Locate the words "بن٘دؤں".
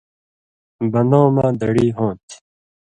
0.91-1.29